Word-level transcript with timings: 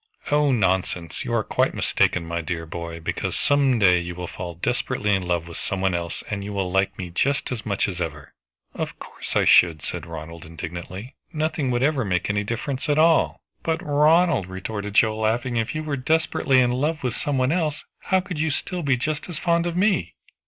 "Oh, 0.31 0.51
nonsense! 0.51 1.23
You 1.23 1.35
are 1.35 1.43
quite 1.43 1.75
mistaken, 1.75 2.25
my 2.25 2.41
dear 2.41 2.65
boy, 2.65 2.99
because 2.99 3.35
some 3.35 3.77
day 3.77 3.99
you 3.99 4.15
will 4.15 4.25
fall 4.25 4.55
desperately 4.55 5.13
in 5.13 5.21
love 5.27 5.47
with 5.47 5.57
some 5.57 5.79
one 5.79 5.93
else, 5.93 6.23
and 6.27 6.43
you 6.43 6.53
will 6.53 6.71
like 6.71 6.97
me 6.97 7.11
just 7.11 7.51
as 7.51 7.67
much 7.67 7.87
as 7.87 8.01
ever" 8.01 8.33
"Of 8.73 8.97
course 8.97 9.35
I 9.35 9.45
should," 9.45 9.83
said 9.83 10.07
Ronald 10.07 10.43
indignantly. 10.43 11.13
"Nothing 11.31 11.69
would 11.69 11.83
ever 11.83 12.03
make 12.03 12.31
any 12.31 12.43
difference 12.43 12.89
at 12.89 12.97
all!" 12.97 13.41
"But, 13.61 13.79
Ronald," 13.85 14.47
retorted 14.47 14.95
Joe 14.95 15.15
laughing, 15.15 15.57
"if 15.57 15.75
you 15.75 15.83
were 15.83 15.97
desperately 15.97 16.57
in 16.57 16.71
love 16.71 17.03
with 17.03 17.13
some 17.13 17.37
one 17.37 17.51
else, 17.51 17.83
how 18.05 18.21
could 18.21 18.39
you 18.39 18.49
still 18.49 18.81
be 18.81 18.97
just 18.97 19.29
as 19.29 19.37
fond 19.37 19.67
of 19.67 19.77
me?" 19.77 20.15